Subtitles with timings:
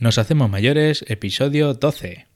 [0.00, 2.28] Nos hacemos mayores, episodio 12.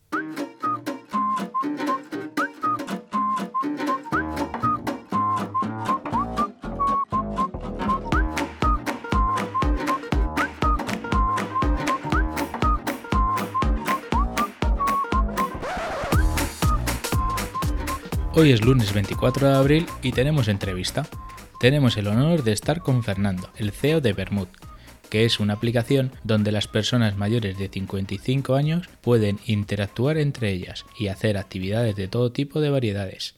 [18.35, 21.07] Hoy es lunes 24 de abril y tenemos entrevista.
[21.61, 24.49] Tenemos el honor de estar con Fernando, el CEO de Bermud,
[25.13, 30.87] que es una aplicación donde las personas mayores de 55 años pueden interactuar entre ellas
[30.99, 33.35] y hacer actividades de todo tipo de variedades.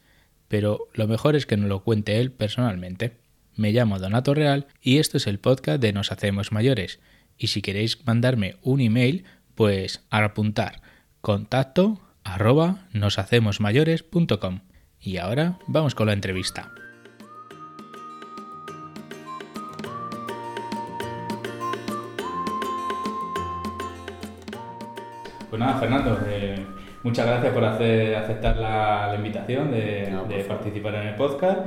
[0.47, 3.17] Pero lo mejor es que nos lo cuente él personalmente.
[3.57, 7.01] Me llamo Donato Real y esto es el podcast de Nos Hacemos Mayores.
[7.37, 9.25] Y si queréis mandarme un email,
[9.57, 10.81] pues a apuntar
[11.23, 14.61] contacto arroba noshacemosmayores.com.
[15.01, 16.73] Y ahora vamos con la entrevista.
[25.55, 26.57] Pues nada, Fernando, eh,
[27.05, 31.61] muchas gracias por hacer, aceptar la, la invitación de, No, de participar en el podcast.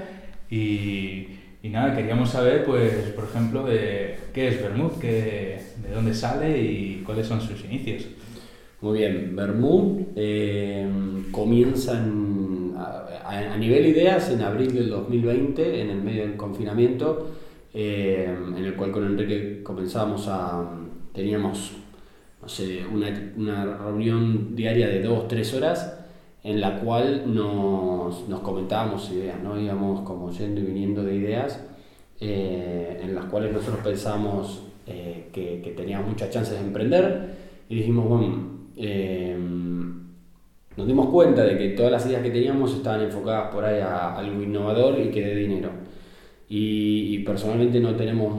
[0.52, 1.27] Y,
[1.63, 6.61] y nada, queríamos saber, pues, por ejemplo, de qué es Bermud, qué, de dónde sale
[6.61, 8.08] y cuáles son sus inicios.
[8.81, 10.85] Muy bien, Bermud eh,
[11.31, 16.35] comienza en- a, a- a nivel ideas en abril del 2020, en el medio del
[16.35, 17.30] confinamiento,
[17.73, 20.65] eh, en el cual con Enrique comenzamos a.
[21.13, 21.71] teníamos,
[22.47, 25.99] no sé, una, una reunión diaria de dos, tres horas,
[26.45, 29.59] en la cual nos, nos comentábamos ideas, ¿no?
[29.59, 31.61] Íbamos como yendo y viniendo de ideas,
[32.21, 37.35] eh, en las cuales nosotros pensábamos eh, que, que teníamos muchas chances de emprender,
[37.67, 38.37] y dijimos, bueno,
[38.77, 39.37] eh,
[40.77, 44.15] nos dimos cuenta de que todas las ideas que teníamos estaban enfocadas por ahí a
[44.15, 45.71] algo innovador y que dé dinero.
[46.47, 48.33] Y, y personalmente no tenemos,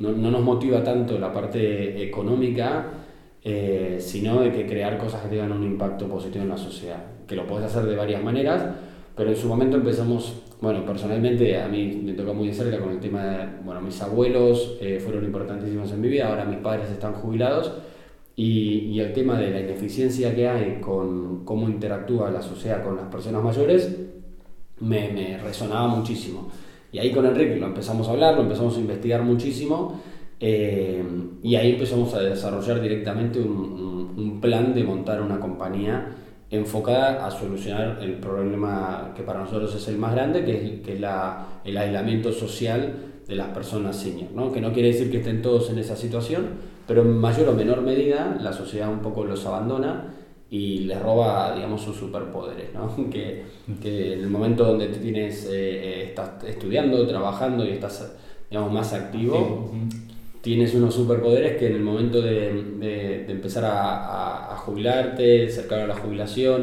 [0.00, 2.97] no, no nos motiva tanto la parte económica,
[3.44, 7.02] eh, sino de que crear cosas que tengan un impacto positivo en la sociedad.
[7.26, 8.64] Que lo puedes hacer de varias maneras,
[9.16, 12.92] pero en su momento empezamos, bueno, personalmente a mí me toca muy de cerca con
[12.92, 16.90] el tema de, bueno, mis abuelos eh, fueron importantísimos en mi vida, ahora mis padres
[16.90, 17.72] están jubilados.
[18.36, 22.94] Y, y el tema de la ineficiencia que hay con cómo interactúa la sociedad con
[22.94, 23.96] las personas mayores
[24.80, 26.48] me, me resonaba muchísimo.
[26.92, 30.00] Y ahí con Enrique lo empezamos a hablar, lo empezamos a investigar muchísimo
[30.40, 31.02] eh,
[31.42, 33.88] y ahí empezamos a desarrollar directamente un,
[34.40, 36.14] plan de montar una compañía
[36.48, 40.98] enfocada a solucionar el problema que para nosotros es el más grande, que es, que
[40.98, 42.94] la, el aislamiento social
[43.26, 44.52] de las personas senior, ¿no?
[44.52, 46.50] que no quiere decir que estén todos en esa situación,
[46.86, 50.14] pero en mayor o menor medida la sociedad un poco los abandona
[50.50, 52.94] y les roba, digamos, sus superpoderes, ¿no?
[53.10, 53.44] Que,
[53.82, 58.16] que en el momento donde tienes, eh, eh, estás estudiando, trabajando y estás,
[58.50, 59.70] digamos, más activo,
[60.48, 62.36] tienes unos superpoderes que en el momento de,
[62.84, 63.78] de- de empezar a,
[64.18, 66.60] a- a jubilarte, cercano a la jubilación,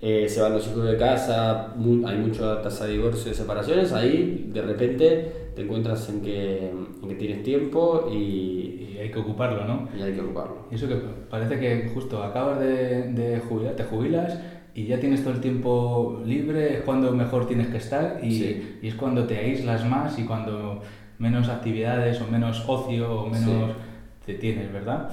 [0.00, 3.36] eh, se van los hijos de casa, mu- hay mucha tasa de divorcio y de
[3.42, 5.06] separaciones, ahí de repente
[5.54, 6.70] te encuentras en que,
[7.02, 9.76] en que tienes tiempo y, Y hay que ocuparlo, ¿no?
[9.98, 10.56] y hay que ocuparlo.
[10.70, 10.96] Y eso que
[11.30, 14.30] parece que justo acabas de, de jubilar, te jubilas
[14.74, 18.78] y ya tienes todo el tiempo libre, es cuando mejor tienes que estar y, Sí.
[18.82, 20.80] y es cuando te aíslas más y cuando
[21.18, 23.72] menos actividades o menos ocio o menos
[24.24, 25.10] te tienes, ¿verdad?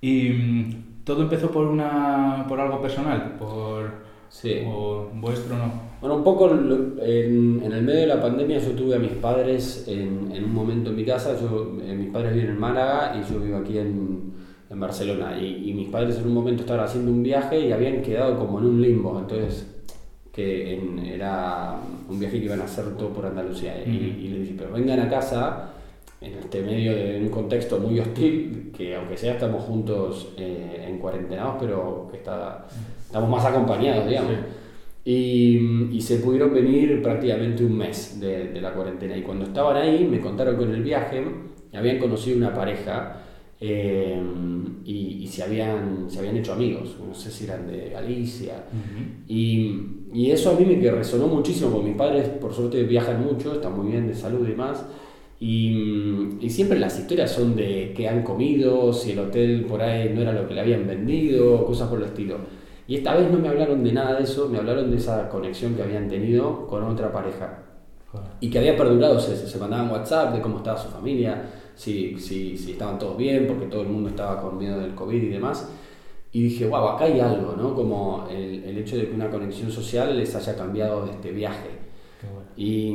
[0.00, 4.62] Y mm, todo empezó por una por algo personal, por Sí.
[4.64, 5.90] o vuestro no.
[6.00, 9.84] Bueno, un poco en, en el medio de la pandemia yo tuve a mis padres
[9.88, 13.30] en, en un momento en mi casa, yo, eh, mis padres viven en Málaga y
[13.32, 14.32] yo vivo aquí en,
[14.70, 18.02] en Barcelona y, y mis padres en un momento estaban haciendo un viaje y habían
[18.02, 19.79] quedado como en un limbo, entonces
[20.74, 21.76] en- era
[22.08, 25.00] un viaje que iban a hacer todo por Andalucía y, y les dije, pero vengan
[25.00, 25.70] a casa
[26.20, 30.98] en este medio de un contexto muy hostil, que aunque sea estamos juntos eh, en
[30.98, 32.66] cuarentenados, pero que está,
[33.06, 34.32] estamos más acompañados, digamos.
[35.02, 39.16] Y, y se pudieron venir prácticamente un mes de, de la cuarentena.
[39.16, 41.24] Y cuando estaban ahí, me contaron que en el viaje
[41.72, 43.16] habían conocido una pareja
[43.60, 44.18] eh,
[44.84, 46.96] y, y se, habían, se habían hecho amigos.
[47.06, 48.64] No sé si eran de Galicia.
[49.28, 49.80] Y,
[50.12, 53.54] y eso a mí me que resonó muchísimo, porque mis padres, por suerte, viajan mucho,
[53.54, 54.86] están muy bien de salud y demás.
[55.38, 60.12] Y, y siempre las historias son de qué han comido, si el hotel por ahí
[60.14, 62.36] no era lo que le habían vendido, cosas por el estilo.
[62.86, 65.74] Y esta vez no me hablaron de nada de eso, me hablaron de esa conexión
[65.74, 67.62] que habían tenido con otra pareja
[68.40, 71.42] y que había perdurado, se, se mandaban WhatsApp de cómo estaba su familia,
[71.74, 75.22] si, si, si estaban todos bien, porque todo el mundo estaba con miedo del COVID
[75.22, 75.68] y demás.
[76.32, 77.74] Y dije, wow, acá hay algo, ¿no?
[77.74, 81.70] Como el, el hecho de que una conexión social les haya cambiado de este viaje.
[82.20, 82.48] Qué bueno.
[82.56, 82.94] Y,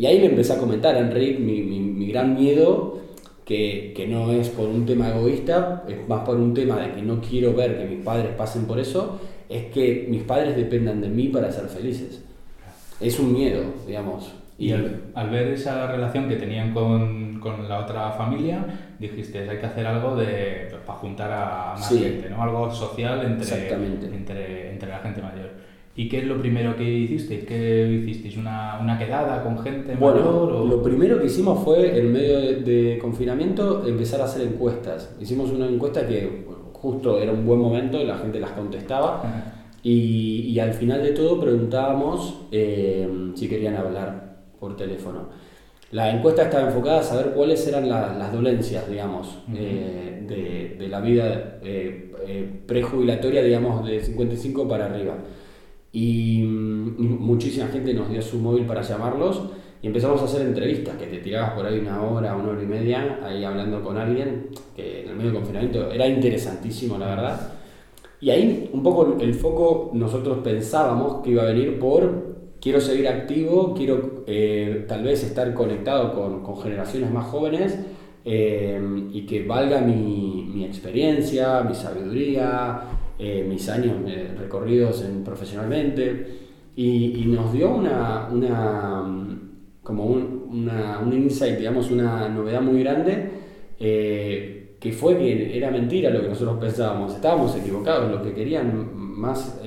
[0.00, 3.00] y ahí le empecé a comentar a Enrique mi, mi, mi gran miedo,
[3.44, 7.02] que, que, no es por un tema egoísta, es más por un tema de que
[7.02, 9.18] no quiero ver que mis padres pasen por eso,
[9.48, 12.22] es que mis padres dependan de mí para ser felices.
[13.00, 14.32] Es un miedo, digamos.
[14.58, 18.64] Y, al, ver esa relación que tenían con, con, la otra familia,
[18.98, 22.42] dijiste, hay que hacer algo de, pues, para juntar a más gente, ¿no?
[22.42, 23.68] Algo social entre,
[24.14, 25.50] entre, entre la gente mayor.
[25.94, 27.44] ¿Y qué es lo primero que hicisteis?
[27.44, 28.36] ¿Qué hicisteis?
[28.38, 30.52] ¿Una, una quedada con gente bueno, mayor?
[30.52, 30.66] O...
[30.66, 35.14] Lo primero que hicimos fue, en medio de, confinamiento, empezar a hacer encuestas.
[35.20, 39.22] Hicimos una encuesta que justo era un buen momento, la gente las contestaba.
[39.82, 44.25] Y, y, al final de todo preguntábamos eh, si querían hablar
[44.66, 45.28] por teléfono.
[45.92, 51.00] La encuesta estaba enfocada a saber cuáles eran las dolencias, digamos, eh, de, de, la
[51.00, 55.14] vida eh, prejubilatoria, digamos, de 55 para arriba.
[55.92, 59.42] Y mm, muchísima gente nos dio su móvil para llamarlos
[59.80, 62.66] y empezamos a hacer entrevistas, que te tirabas por ahí una hora, una hora y
[62.66, 67.52] media, ahí hablando con alguien, que en el medio de confinamiento era interesantísimo, la verdad.
[68.20, 72.35] Y ahí un poco el foco nosotros pensábamos que iba a venir por
[72.66, 77.78] quiero seguir activo, quiero eh, tal vez estar conectado con, con generaciones más jóvenes
[78.24, 82.80] eh, y que valga mi, mi experiencia, mi sabiduría,
[83.20, 83.94] eh, mis años
[84.36, 86.26] recorridos en, profesionalmente.
[86.74, 89.38] Y, nos dio una, una
[89.84, 93.30] como un, una, un, insight, digamos, una novedad muy grande
[93.78, 99.60] que fue que era mentira lo que nosotros pensábamos, estábamos equivocados, lo que querían más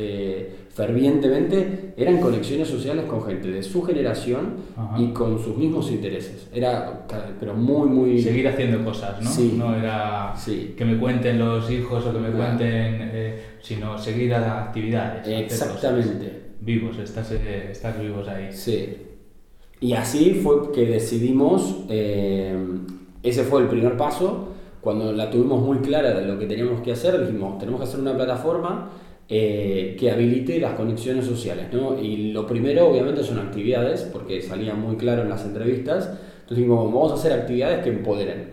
[0.80, 4.54] fervientemente eran conexiones sociales con gente de su generación
[4.98, 6.48] y con sus mismos intereses.
[6.54, 7.06] Era,
[7.38, 8.22] pero muy, muy...
[8.22, 9.30] Seguir haciendo cosas, ¿no?
[9.30, 9.56] Sí.
[9.58, 10.34] No era
[10.78, 15.28] que me cuenten los hijos o que me cuenten, eh, sino seguir a las actividades.
[15.28, 16.44] Exactamente.
[16.62, 18.48] Vivos, estás, eh, estás vivos ahí.
[18.54, 18.96] Sí.
[19.82, 22.56] Y así fue que decidimos, eh,
[23.22, 26.94] ese fue el primer paso, cuando la tuvimos muy clara de lo que teníamos que
[26.94, 28.92] hacer, dijimos, tenemos que hacer una plataforma
[29.32, 31.68] eh, que habilite las conexiones sociales.
[31.72, 32.02] ¿no?
[32.02, 36.06] Y lo primero, obviamente, son actividades, porque salía muy claro en las entrevistas.
[36.08, 38.50] Entonces dijimos, vamos a hacer actividades que empoderen.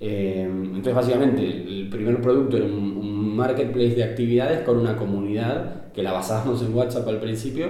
[0.00, 6.04] Eh, entonces, básicamente, el primer producto era un, marketplace de actividades con una comunidad que
[6.04, 7.66] la basábamos en WhatsApp al principio.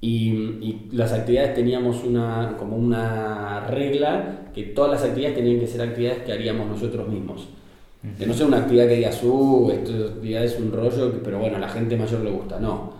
[0.00, 0.30] Y,
[0.62, 5.82] y, las actividades teníamos una, como una regla que todas las actividades tenían que ser
[5.82, 7.48] actividades que haríamos nosotros mismos.
[8.18, 11.60] Que no sea una actividad que digas, uh, esta es un rollo, pero bueno, a
[11.60, 12.60] la gente mayor le gusta.
[12.60, 12.92] No.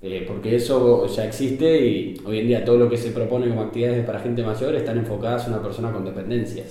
[0.00, 3.62] Eh, porque eso ya existe y hoy en día todo lo que se propone como
[3.62, 6.64] actividades para gente mayor están enfocadas a una persona con dependencia.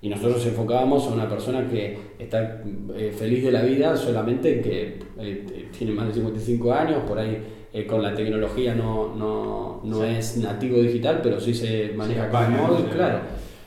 [0.00, 2.62] Y nosotros enfocábamos a una persona que está
[2.94, 7.38] eh, feliz de la vida solamente que eh, tiene más de 55 años, por ahí
[7.88, 12.86] con la tecnología no, no, no es nativo digital, pero sí se maneja con móvil,
[12.92, 13.18] claro.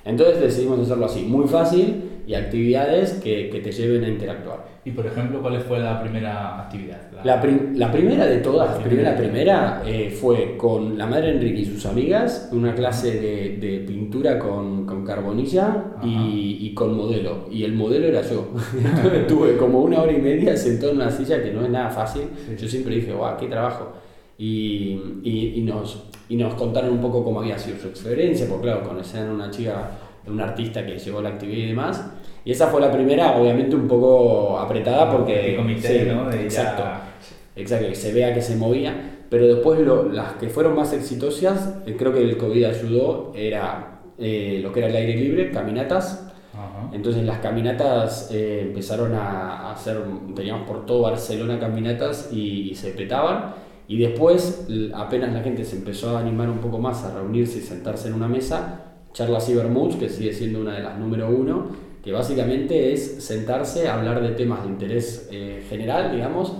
[0.05, 4.65] Entonces decidimos hacerlo así, muy fácil y actividades que, que, te lleven a interactuar.
[4.83, 6.99] Y por ejemplo, ¿cuál fue la primera actividad?
[7.23, 7.41] La,
[7.73, 11.85] la, primera de todas, la primera, primera eh, fue con la madre Enrique y sus
[11.85, 17.47] amigas, una clase de, de pintura con, con carbonilla y, y, con modelo.
[17.49, 18.49] Y el modelo era yo.
[19.27, 22.23] Tuve como una hora y media sentado en una silla que no es nada fácil.
[22.59, 23.93] Yo siempre dije, guau, qué trabajo.
[24.37, 28.63] Y, y, y, nos, y nos contaron un poco cómo había sido su experiencia, porque
[28.63, 29.91] claro, conocían a una chica,
[30.27, 32.05] un artista que llevó la actividad y demás.
[32.47, 35.57] Y esa fue la primera, obviamente un poco apretada porque...
[35.57, 36.31] comité, ¿no?
[36.31, 36.81] exacto,
[37.57, 39.17] exacto, que se vea que se movía.
[39.29, 43.99] Pero después lo, las que fueron más exitosas, eh, creo que el COVID ayudó, era
[44.17, 46.31] eh, lo que era el aire libre, caminatas.
[46.93, 49.97] Entonces las caminatas eh, empezaron a, hacer,
[50.33, 53.55] teníamos por todo Barcelona caminatas y, y se petaban
[53.89, 57.61] y después, apenas la gente se empezó a animar un poco más a reunirse y
[57.61, 62.13] sentarse en una mesa, Charlas Cybermoods, que sigue siendo una de las número uno, que
[62.13, 66.53] básicamente es sentarse a hablar de temas de interés eh, general, digamos,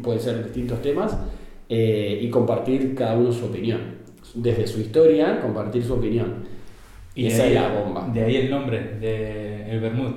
[0.00, 1.18] puede ser distintos temas,
[1.68, 3.80] eh, y compartir cada uno su opinión.
[4.32, 6.44] Desde su historia, compartir su opinión.
[7.16, 8.08] Y esa es la bomba.
[8.14, 10.12] De ahí el nombre de el Bermud.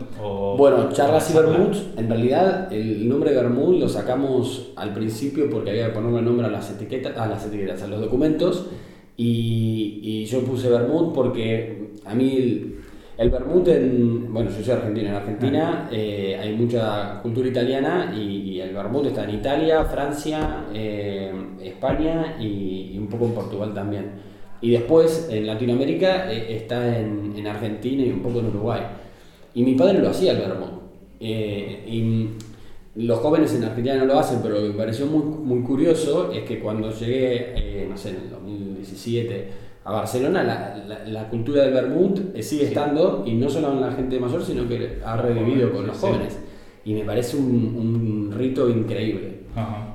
[0.56, 5.88] bueno, charlas y Bermud, en realidad el nombre Bermud lo sacamos al principio porque había
[5.88, 8.68] que ponerle nombre a las etiquetas, a las etiquetas, a los documentos.
[9.18, 12.76] Y, y yo puse Bermud porque a mí
[13.18, 14.34] el, Bermud en.
[14.34, 15.10] Bueno, yo soy argentino.
[15.10, 21.32] En Argentina eh, hay mucha cultura italiana y, el Bermud está en Italia, Francia, eh,
[21.62, 24.12] España y, y un poco en Portugal también.
[24.62, 28.82] Y después en Latinoamérica eh, está en, en, Argentina y un poco en Uruguay.
[29.54, 30.76] Y mi padre lo hacía el vermut.
[31.20, 32.30] Eh, y
[32.96, 36.32] los jóvenes en Argentina no lo hacen, pero lo que me pareció muy, muy curioso
[36.32, 41.62] es que cuando llegué, eh, no sé, en el 2017 a Barcelona la, la, cultura
[41.62, 45.16] del vermut eh, sigue estando, y no solo en la gente mayor, sino que ha
[45.16, 46.40] revivido con los jóvenes.
[46.84, 49.46] Y me parece un, un rito increíble.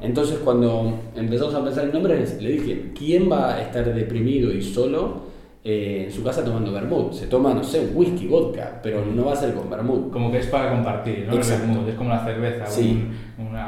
[0.01, 4.63] Entonces cuando empezamos a pensar en nombres, le dije, ¿quién va a estar deprimido y
[4.63, 5.23] solo
[5.63, 7.13] eh, en su casa tomando vermut.
[7.13, 10.11] Se toma, no sé, whisky, vodka, pero no va a ser con vermut.
[10.11, 11.35] Como que es para compartir, ¿no?
[11.35, 12.65] El vermut, es como la cerveza,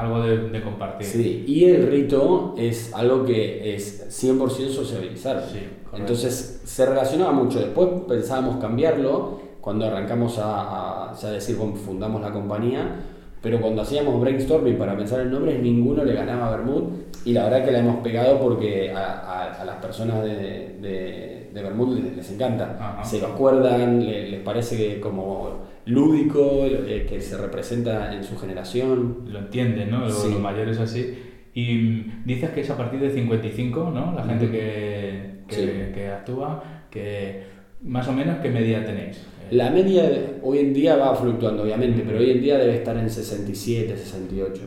[0.00, 1.06] algo de, compartir.
[1.06, 5.44] Sí, y el rito es algo que es 100% sociabilizar.
[5.92, 7.58] Entonces se relacionaba mucho.
[7.58, 13.00] Después pensábamos cambiarlo cuando arrancamos a, a decir, fundamos la compañía.
[13.42, 16.84] Pero cuando hacíamos brainstorming para pensar en nombres, ninguno le ganaba a Bermud.
[17.24, 21.98] Y la verdad que la hemos pegado porque a, a, las personas de de Bermud
[21.98, 23.00] les, encanta.
[23.04, 29.24] Se lo acuerdan, les, parece que como lúdico, eh, que se representa en su generación.
[29.28, 30.00] Lo entienden, ¿no?
[30.00, 31.18] Los, mayores así.
[31.54, 34.12] Y dices que es a partir de 55, ¿no?
[34.14, 37.42] La gente que, que, actúa, que
[37.82, 39.26] más o menos, ¿qué media tenéis?
[39.52, 43.10] La media hoy en día va fluctuando, obviamente, pero hoy en día debe estar en
[43.10, 44.62] 67, 68.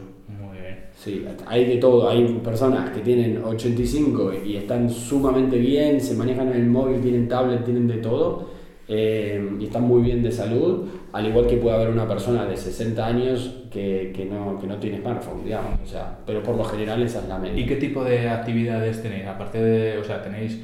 [0.96, 2.08] Sí, hay de todo.
[2.08, 7.28] Hay personas que tienen 85 y están sumamente bien, se manejan en el móvil, tienen
[7.28, 8.50] tablet, tienen de todo
[8.88, 10.88] eh, y están muy bien de salud.
[11.14, 14.78] Al igual que puede haber una persona de 60 años que, que, no, que no
[14.78, 15.80] tiene smartphone, digamos.
[15.84, 17.60] O sea, pero por lo general esa es la media.
[17.60, 19.26] ¿Y qué tipo de actividades tenéis?
[19.26, 20.62] Aparte de, o sea, tenéis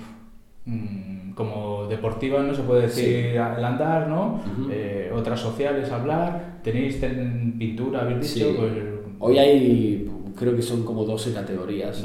[0.65, 4.41] mm, como deportivas, no se puede decir el andar, ¿no?
[4.71, 6.59] Eh, otras sociales, hablar.
[6.63, 6.97] ¿Tenéis
[7.57, 8.55] pintura, habéis dicho?
[8.57, 8.71] Pues,
[9.19, 12.03] Hoy hay creo que son como 12 categorías.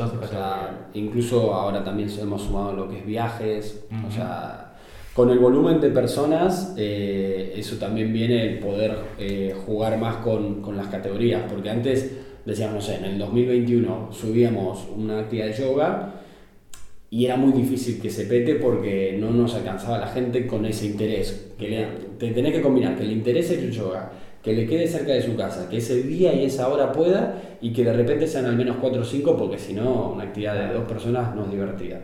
[0.95, 3.85] incluso ahora también hemos sumado lo que es viajes.
[4.07, 4.75] O sea,
[5.15, 10.61] con el volumen de personas, eh, eso también viene el poder eh, jugar más con,
[10.61, 11.43] con, las categorías.
[11.51, 16.13] Porque antes decíamos, no sé, en el 2021 subíamos una actividad de yoga
[17.11, 20.87] y era muy difícil que se pete porque no nos alcanzaba la gente con ese
[20.87, 21.53] interés.
[21.59, 21.87] Que
[22.19, 24.11] te tenés que combinar que le interese el yoga
[24.47, 27.73] que le quede cerca de su casa, que ese día y esa hora pueda y
[27.73, 30.73] que de repente sean al menos 4 o 5 porque si no una actividad de
[30.73, 32.03] dos personas no es divertida.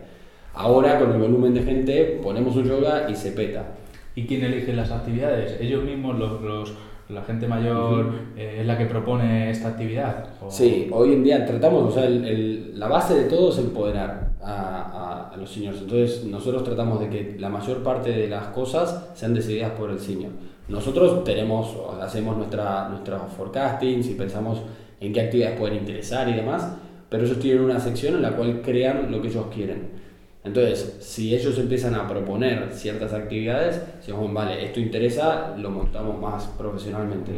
[0.53, 3.75] Ahora con el volumen de gente ponemos un yoga y se peta.
[4.13, 5.55] ¿Y quién elige las actividades?
[5.61, 6.73] ¿Ellos mismos, los,
[7.07, 10.25] la gente mayor, eh, es la que propone esta actividad?
[10.49, 15.37] Sí, hoy en día tratamos, o sea, la base de todo es empoderar a, a,
[15.37, 15.79] los seniors.
[15.79, 19.99] Entonces nosotros tratamos de que la mayor parte de las cosas sean decididas por el
[19.99, 20.31] senior
[20.67, 24.61] nosotros tenemos, hacemos nuestra, nuestros forecastings y pensamos
[24.99, 26.75] en qué actividades pueden interesar y demás,
[27.09, 30.03] pero ellos tienen una sección en la cual crean lo que ellos quieren.
[30.43, 36.45] Entonces, si ellos empiezan a proponer ciertas actividades, decimos, vale, esto interesa, lo montamos más
[36.57, 37.31] profesionalmente.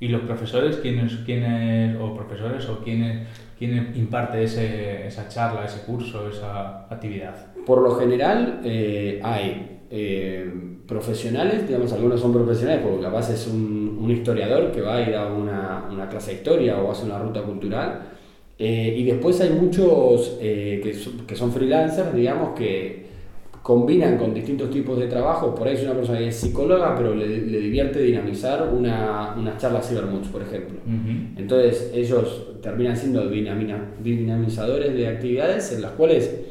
[0.00, 5.82] ¿Y los profesores, quiénes, quiénes o profesores o quiénes, quién imparte ese, esa charla, ese
[5.86, 7.54] curso, esa actividad?
[7.64, 10.50] Por lo general eh, hay eh,
[10.86, 15.32] profesionales, digamos, algunos son profesionales porque capaz es un, un historiador que va y da
[15.32, 18.02] una, una, clase de historia o hace una ruta cultural.
[18.58, 20.96] Eh, y después hay muchos eh, que,
[21.26, 23.03] que, son freelancers, digamos, que
[23.64, 25.54] combinan con distintos tipos de trabajo.
[25.54, 29.56] Por ahí es una persona que es psicóloga, pero le, le divierte dinamizar una, una
[29.56, 30.80] charla Cybermoods, por ejemplo.
[31.34, 36.42] Entonces ellos terminan siendo dinamizadores de actividades en las cuales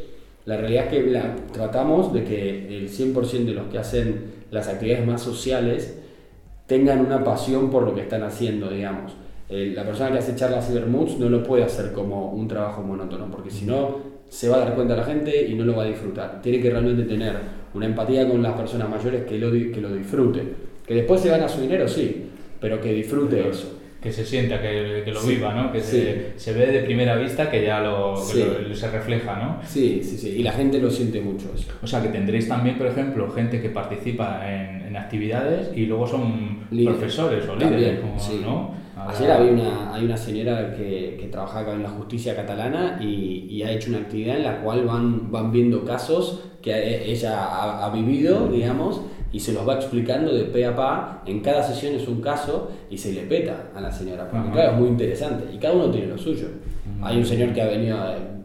[0.46, 4.68] la realidad es que la, tratamos de que el 100% de los que hacen las
[4.68, 6.00] actividades más sociales
[6.66, 9.14] tengan una pasión por lo que están haciendo, digamos.
[9.50, 13.52] la persona que hace charlas Cybermoods no lo puede hacer como un trabajo monótono, porque
[13.52, 16.42] si no se va a dar cuenta la gente y no lo va a disfrutar.
[16.42, 17.36] Tiene que realmente tener
[17.76, 20.56] una empatía con las personas mayores que lo, que lo disfruten.
[20.88, 25.04] Que después se gana su dinero, sí, pero que disfrute eso que se sienta, que,
[25.06, 25.72] que lo viva, ¿no?
[25.72, 29.60] Que se, se, ve de primera vista que ya lo, se refleja, ¿no?
[29.66, 31.72] Sí, sí, sí, y la gente lo siente mucho eso.
[31.82, 36.06] O sea, que tendréis también, por ejemplo, gente que participa en, en actividades y luego
[36.06, 38.02] son profesores o líderes,
[38.42, 38.83] ¿no?
[39.08, 43.48] Ayer había una, hay una señora que, que trabaja acá en la justicia catalana y,
[43.50, 47.86] y, ha hecho una actividad en la cual van, van viendo casos que ella ha,
[47.86, 49.02] ha vivido, digamos,
[49.34, 51.24] y se los va explicando de pe a pa.
[51.26, 54.30] En cada sesión es un caso y se le peta a la señora.
[54.30, 55.54] Porque, claro, es muy interesante.
[55.54, 56.48] Y cada uno tiene lo suyo.
[57.02, 57.98] Hay un señor que ha venido,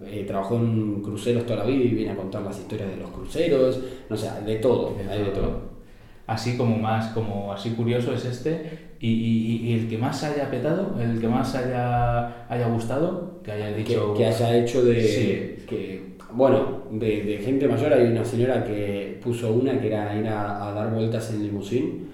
[0.06, 3.10] eh, trabajó en cruceros toda la vida y viene a contar las historias de los
[3.10, 3.80] cruceros.
[4.08, 4.96] No sé, de todo.
[5.10, 5.78] hay de todo.
[6.26, 8.87] Así como más, como así curioso es este.
[9.00, 13.72] Y, y, el que más haya petado, el que más haya, haya gustado, que haya
[13.72, 14.12] dicho.
[14.14, 15.62] Que, haya hecho de.
[15.68, 20.26] Que, bueno, de, de, gente mayor hay una señora que puso una que era ir
[20.26, 22.08] a, dar vueltas en limusín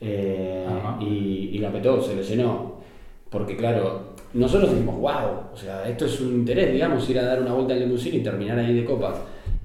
[0.00, 0.66] eh,
[1.00, 2.74] y, y, la petó, se le llenó.
[3.30, 7.42] Porque claro, nosotros dijimos, wow, o sea, esto es un interés, digamos, ir a dar
[7.42, 9.18] una vuelta en limusín y terminar ahí de copas.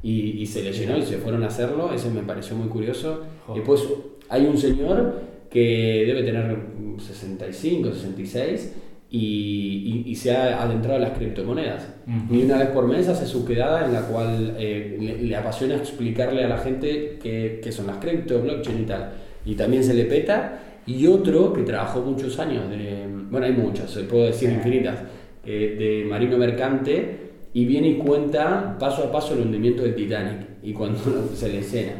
[0.03, 3.23] y, se le llenó y se fueron a hacerlo, eso me pareció muy curioso.
[3.55, 3.87] Después
[4.29, 6.57] hay un señor que debe tener
[6.99, 8.75] 65, 66
[9.11, 11.87] y, y, se ha adentrado a las criptomonedas.
[12.29, 16.43] Y una vez por mes hace su quedada en la cual eh, le, apasiona explicarle
[16.43, 19.11] a la gente qué, qué, son las cripto, blockchain y tal.
[19.45, 20.59] Y también se le peta.
[20.85, 24.99] Y otro que trabajó muchos años, de, bueno, hay muchas, puedo decir infinitas,
[25.45, 30.47] eh, de marino mercante, y viene y cuenta paso a paso el hundimiento del Titanic
[30.61, 30.99] y cuando
[31.33, 31.93] se le escena.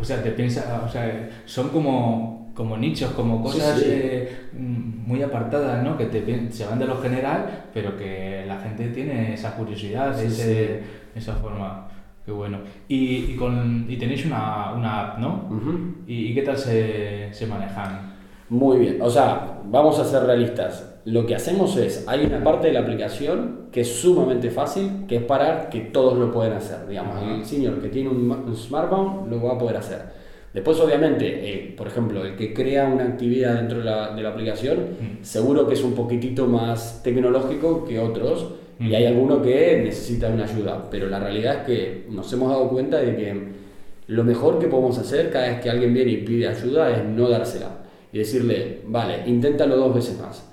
[0.00, 5.82] O sea, te piensa, o sea, son como como nichos, como cosas eh, muy apartadas,
[5.82, 5.96] ¿no?
[5.96, 10.80] Que te, se van de lo general, pero que la gente tiene esa curiosidad, ese,
[11.14, 11.88] esa forma.
[12.24, 12.58] Qué bueno.
[12.88, 15.48] Y, y, con, y tenéis una, una app, ¿no?
[16.06, 18.14] ¿Y, ¿Y, qué tal se, se manejan?
[18.48, 19.02] Muy bien.
[19.02, 21.00] O sea, vamos a ser realistas.
[21.04, 25.16] Lo que hacemos es, hay una parte de la aplicación que es sumamente fácil, que
[25.16, 26.86] es para que todos lo pueden hacer.
[26.88, 30.23] Digamos, el señor que tiene un smartphone lo va a poder hacer
[30.54, 34.28] Después, obviamente, eh, por ejemplo, el que crea una actividad dentro de la, de la
[34.28, 35.24] aplicación, mm.
[35.24, 38.94] seguro que es un poquitito más tecnológico que otros y mm.
[38.94, 40.88] hay alguno que necesita una ayuda.
[40.92, 43.42] Pero la realidad es que nos hemos dado cuenta de que
[44.06, 47.28] lo mejor que podemos hacer cada vez que alguien viene y pide ayuda es no
[47.28, 47.70] dársela
[48.12, 50.48] y decirle, vale, inténtalo dos veces más.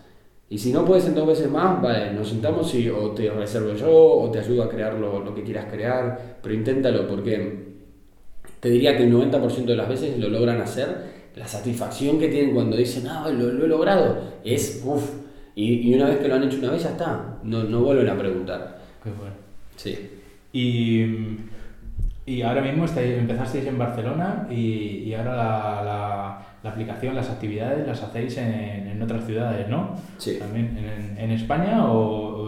[0.49, 3.75] Y si no puedes en dos veces más, vale, nos sentamos y o te reservo
[3.75, 7.70] yo o te ayudo a crear lo, lo que quieras crear, pero inténtalo porque
[8.59, 11.21] te diría que el 90% de las veces lo logran hacer.
[11.35, 15.09] La satisfacción que tienen cuando dicen, ah, lo, he logrado, es uff.
[15.55, 17.37] Y, una vez que lo han hecho una vez, ya está.
[17.43, 18.79] No, no vuelven a preguntar.
[19.03, 19.35] Qué bueno.
[19.75, 19.97] Sí.
[20.53, 21.05] Y,
[22.25, 27.29] y ahora mismo estáis, empezasteis en Barcelona y, y ahora la, la, la, aplicación, las
[27.29, 29.95] actividades las hacéis en, en otras ciudades, ¿no?
[30.17, 30.37] Sí.
[30.37, 32.40] ¿También en, en España o,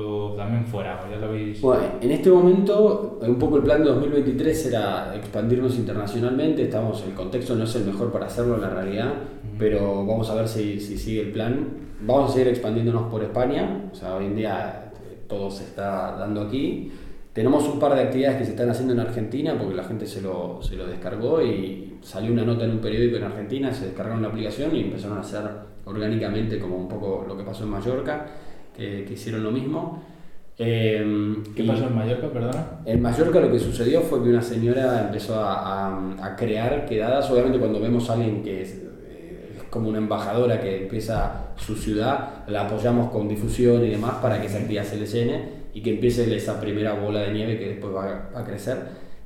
[0.44, 1.00] también fuera?
[1.10, 1.62] Ya lo veis.
[1.62, 6.64] Bueno, en este momento, un poco el plan de 2023 era expandirnos internacionalmente.
[6.64, 9.14] Estamos, el contexto no es el mejor para hacerlo en la realidad,
[9.58, 11.68] pero vamos a ver si, si, sigue el plan.
[12.02, 13.90] Vamos a seguir expandiéndonos por España.
[13.92, 16.92] O sea, hoy en día eh, todo se está dando aquí.
[17.32, 20.22] Tenemos un par de actividades que se están haciendo en Argentina porque la gente se
[20.22, 24.22] lo, se lo descargó y salió una nota en un periódico en Argentina, se descargaron
[24.22, 25.42] la aplicación y empezaron a hacer
[25.86, 28.28] orgánicamente como un poco lo que pasó en Mallorca,
[28.76, 30.13] que, que hicieron lo mismo.
[30.58, 32.82] Em, ¿Qué pasó en Mallorca, perdona?
[32.86, 37.58] En Mallorca lo que sucedió fue que una señora empezó a, a, crear quedadas, obviamente
[37.58, 38.76] cuando vemos a alguien que es,
[39.08, 44.16] eh, es, como una embajadora que empieza su ciudad, la apoyamos con difusión y demás
[44.22, 47.58] para que esa actividad se le llene y que empiece esa primera bola de nieve
[47.58, 48.78] que después va a, crecer.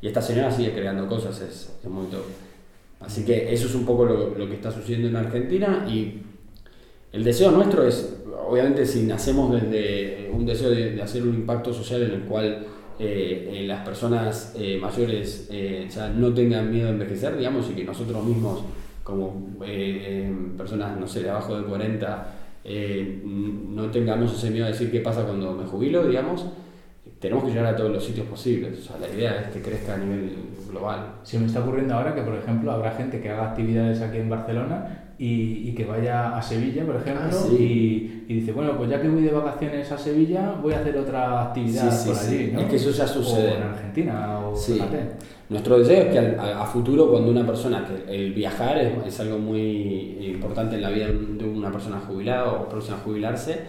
[0.02, 2.24] Y esta señora sigue creando cosas, es, es muy top.
[3.02, 6.22] Así que eso es un poco lo, lo que está sucediendo en Argentina y
[7.17, 8.13] el deseo nuestro es
[8.47, 12.65] obviamente si nacemos desde un deseo de, hacer un impacto social en el cual
[12.99, 15.49] eh, eh, las personas eh, mayores
[15.89, 18.63] ya no tengan miedo a envejecer, digamos, y que nosotros mismos,
[19.03, 19.58] como
[20.56, 22.34] personas, no sé, de abajo de 40,
[23.23, 26.45] no tengamos ese miedo a decir qué pasa cuando me jubilo, digamos,
[27.19, 28.80] tenemos que llegar a todos los sitios posibles.
[28.80, 30.36] O sea, la idea es que crezca a nivel
[30.69, 31.13] global.
[31.23, 34.30] Se me está ocurriendo ahora que, por ejemplo, habrá gente que haga actividades aquí en
[34.30, 38.89] Barcelona y, y, que vaya a Sevilla, por ejemplo, ah, y, y, dice, bueno, pues
[38.89, 42.51] ya que voy de vacaciones a Sevilla, voy a hacer otra actividad por allí.
[42.53, 42.60] ¿no?
[42.60, 43.53] Es que eso ya sucede.
[43.53, 44.80] O en Argentina, o sí.
[45.49, 49.39] Nuestro deseo es que a, futuro, cuando una persona, que el viajar es, es, algo
[49.39, 53.62] muy importante en la vida de una persona jubilada o próxima a jubilarse,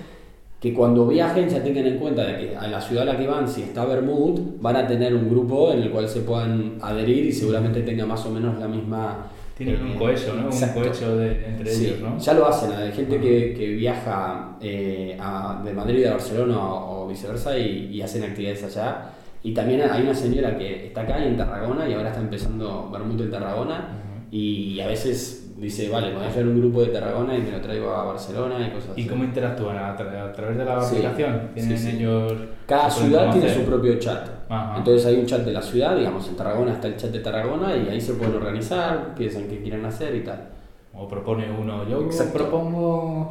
[0.61, 3.27] que cuando viajen ya tengan en cuenta de que a la ciudad a la que
[3.27, 7.27] van, si está Bermud, van a tener un grupo en el cual se puedan adherir
[7.27, 9.29] y seguramente tenga más o menos la misma
[9.59, 10.49] tienen un cohecho, ¿no?
[10.49, 12.17] Un cohecho de, entre ellos, ¿no?
[12.17, 17.09] Ya lo hacen, hay gente que, que, viaja eh, a, de Madrid a Barcelona o,
[17.09, 19.11] viceversa y, y, hacen actividades allá.
[19.43, 23.25] Y también hay una señora que está acá en Tarragona y ahora está empezando Bermudo
[23.25, 23.99] en Tarragona
[24.31, 27.61] y a veces dice, vale, voy a hacer un grupo de Tarragona y me lo
[27.61, 29.03] traigo a Barcelona y cosas así.
[29.03, 29.77] ¿Y cómo interactúan?
[29.77, 31.51] ¿A, través de la aplicación?
[31.55, 32.33] ¿Tienen ellos...?
[32.67, 34.29] Cada ciudad tiene su propio chat.
[34.77, 37.77] Entonces hay un chat de la ciudad, digamos, en Tarragona está el chat de Tarragona
[37.77, 40.49] y ahí se pueden organizar, piensan qué quieren hacer y tal.
[40.95, 43.31] O propone uno, yo propongo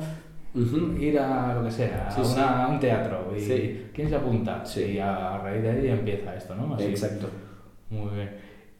[1.00, 3.34] ir a lo que sea, a, un teatro.
[3.36, 4.64] ¿Y quién se apunta?
[4.76, 6.76] Y a, raíz de ahí empieza esto, ¿no?
[6.76, 6.86] Así.
[6.86, 7.28] Exacto.
[7.90, 8.30] Muy bien.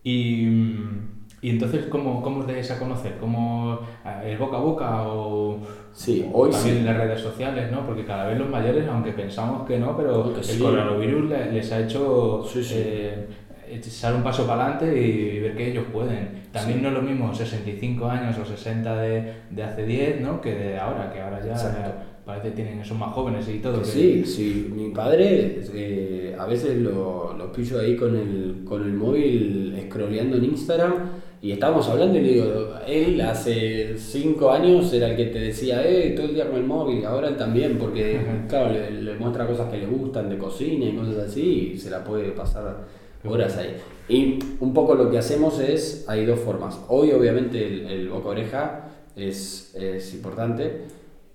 [0.04, 1.17] Y...
[1.40, 3.18] Y entonces, ¿cómo, cómo os dais a conocer?
[3.20, 3.80] ¿Cómo,
[4.26, 5.60] ¿El boca a boca o,
[5.94, 6.84] sí, hoy también sí.
[6.84, 7.72] las redes sociales?
[7.72, 7.86] ¿no?
[7.86, 12.44] Porque cada vez los mayores, aunque pensamos que no, pero el coronavirus les, ha hecho
[12.72, 13.28] eh,
[13.70, 16.48] echar un paso para adelante y ver que ellos pueden.
[16.52, 20.42] También no es lo mismo 65 años o 60 de, de hace 10 ¿no?
[20.42, 23.86] que de ahora, que ahora ya parece que tienen, son más jóvenes y todo.
[23.86, 28.94] Sí, sí, mi padre eh, a veces lo, lo, pillo ahí con el, con el
[28.94, 30.94] móvil scrolleando en Instagram
[31.42, 35.88] y estábamos hablando y le digo, él hace cinco años era el que te decía,
[35.88, 38.20] eh, todo el día con el móvil, ahora él también, porque
[38.50, 42.04] claro, le, muestra cosas que le gustan de cocina y cosas así y se la
[42.04, 42.86] puede pasar
[43.24, 43.76] horas ahí.
[44.10, 46.80] Y un poco lo que hacemos es, hay dos formas.
[46.88, 50.86] Hoy obviamente el, el boca oreja es, es importante,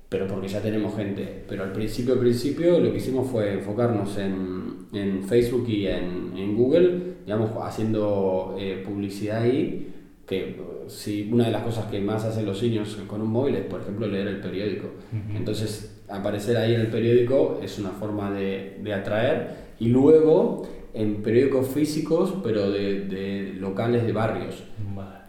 [0.08, 1.44] pero porque ya tenemos gente.
[1.48, 6.32] Pero al principio, al principio, lo que hicimos fue enfocarnos en, en Facebook y en,
[6.36, 9.91] en, Google, digamos, haciendo eh, publicidad ahí
[10.26, 10.56] que
[10.88, 13.80] si una de las cosas que más hacen los niños con un móvil es, por
[13.80, 14.88] ejemplo, leer el periódico.
[15.34, 19.72] Entonces, aparecer ahí en el periódico es una forma de, de atraer.
[19.80, 24.62] Y luego, en periódicos físicos, pero de, de locales de barrios.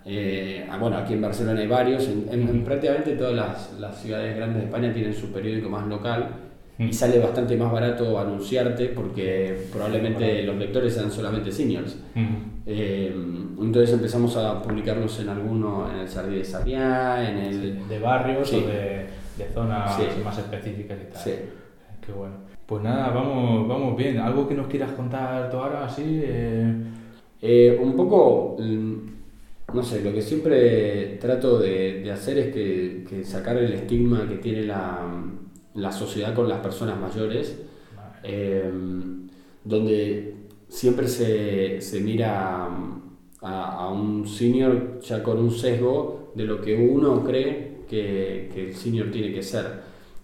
[0.06, 4.60] Eh, ah, bueno, aquí en Barcelona hay varios, en, prácticamente todas las, las, ciudades grandes
[4.60, 6.28] de España tienen su periódico más local
[6.78, 11.98] y sale bastante más barato anunciarte porque probablemente los lectores sean solamente seniors.
[12.66, 13.14] Eh,
[13.60, 17.88] entonces empezamos a publicarnos en alguno, en el Sardí de Sarriá, en el...
[17.88, 21.22] De barrios o de, de zonas más específicas y tal.
[21.22, 21.32] Sí.
[22.06, 22.36] Qué bueno.
[22.66, 24.18] Pues nada, vamos, vamos bien.
[24.20, 26.22] ¿Algo que nos quieras contar tú ahora así?
[26.24, 26.74] Eh...
[27.46, 28.96] Eh, un poco, mm,
[29.74, 34.26] no sé, lo que siempre trato de, de hacer es que, que sacar el estigma
[34.30, 35.24] que tiene la
[35.76, 37.58] la sociedad con las personas mayores,
[38.24, 39.28] em,
[39.64, 40.36] donde
[40.74, 42.66] siempre se, se mira
[43.42, 48.70] a, a, un senior ya con un sesgo de lo que uno cree que, que,
[48.70, 49.66] el senior tiene que ser,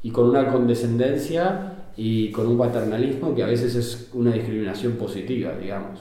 [0.01, 5.53] y con una condescendencia y con un paternalismo que a veces es una discriminación positiva,
[5.55, 5.99] digamos.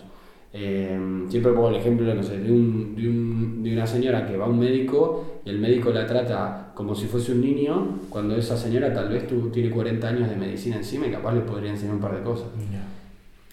[0.50, 4.38] Em, siempre pongo el ejemplo no sé, de, un, de, un, de, una señora que
[4.38, 8.34] va a un médico y el médico la trata como si fuese un niño, cuando
[8.34, 11.70] esa señora tal vez tú, tiene 40 años de medicina encima y capaz le podría
[11.70, 12.48] enseñar un par de cosas.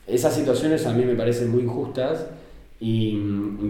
[0.07, 2.27] Esas situaciones a mí me parecen muy injustas
[2.79, 3.19] y,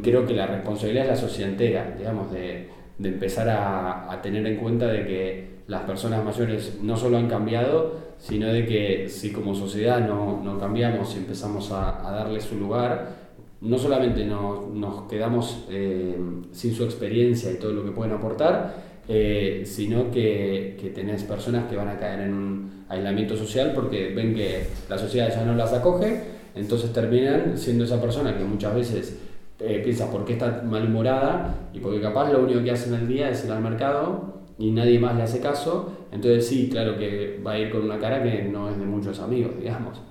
[0.04, 2.70] creo que la responsabilidad es la sociedad entera, digamos, de,
[3.02, 8.06] empezar a, a, tener en cuenta de que las personas mayores no solo han cambiado,
[8.18, 12.56] sino de que si como sociedad no, no cambiamos y empezamos a, a darle su
[12.56, 13.26] lugar,
[13.62, 16.16] no solamente nos, nos quedamos eh,
[16.52, 18.76] sin su experiencia y todo lo que pueden aportar,
[19.08, 24.14] eh, sino que, que, tenés personas que van a caer en un aislamiento social porque
[24.14, 26.24] ven que la sociedad ya no las acoge,
[26.56, 29.20] entonces terminan siendo esa persona que muchas veces
[29.60, 33.08] eh, piensa por qué está malhumorada y porque capaz lo único que hace en el
[33.08, 37.42] día es ir al mercado y nadie más le hace caso, entonces sí, claro que
[37.46, 40.02] va a ir con una cara que no es de muchos amigos, digamos.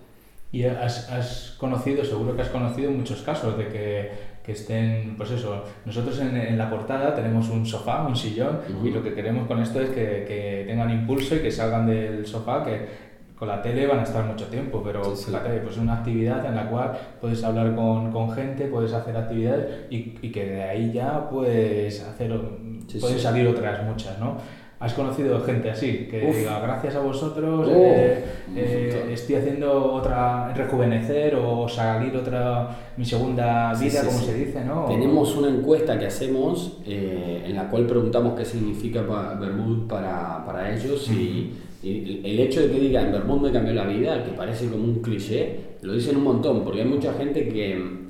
[0.52, 4.11] Y has, has conocido, seguro que has conocido muchos casos de que,
[4.44, 8.90] que estén, pues eso, nosotros en, en, la portada tenemos un sofá, un sillón, y
[8.90, 12.62] lo que queremos con esto es que, que, tengan impulso y que salgan del sofá,
[12.62, 12.87] que
[13.35, 16.44] con la tele van a estar mucho tiempo, pero la tele pues es una actividad
[16.44, 20.62] en la cual puedes hablar con, con gente, puedes hacer actividades y, y, que de
[20.62, 22.38] ahí ya puedes hacer
[22.87, 24.37] sí, pueden salir otras muchas, ¿no?
[24.85, 26.07] ¿Has conocido gente así?
[26.11, 26.37] Que Uf.
[26.37, 28.23] diga, gracias a vosotros eh,
[28.55, 34.62] eh, estoy haciendo otra, rejuvenecer o salir otra, mi segunda vida, sí, como se dice,
[34.62, 34.85] ¿no?
[34.85, 40.44] Tenemos una encuesta que hacemos eh, en la cual preguntamos qué significa pa Bermud para,
[40.44, 44.33] para ellos y, y, el hecho de que digan Bermud me cambió la vida, que
[44.33, 48.05] parece como un cliché, lo dicen un montón, porque hay mucha gente que...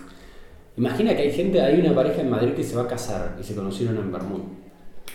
[0.77, 3.45] Imagina que hay gente, hay una pareja en Madrid que se va a casar y
[3.45, 4.41] se conocieron en Bermud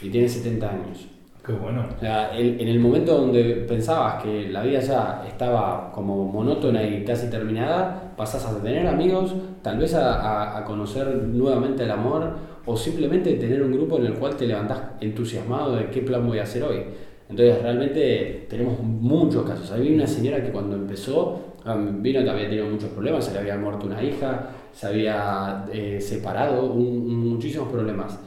[0.02, 1.19] y tiene 70 años.
[1.50, 1.84] Qué bueno.
[1.98, 6.84] O sea, el, en el momento donde pensabas que la vida ya estaba como monótona
[6.84, 9.34] y casi terminada, pasas a tener amigos,
[9.64, 12.36] tal vez a, a, a, conocer nuevamente el amor
[12.68, 16.38] o simplemente tener un grupo en el cual te levantás entusiasmado de qué plan voy
[16.38, 16.84] a hacer hoy.
[17.28, 19.72] Entonces realmente tenemos muchos casos.
[19.72, 23.58] Había una señora que cuando empezó, vino que había tenido muchos problemas, se le había
[23.58, 28.20] muerto una hija, se había eh, separado, un, muchísimos problemas